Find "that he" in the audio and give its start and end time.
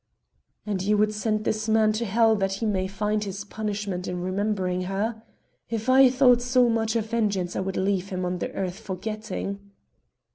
2.37-2.65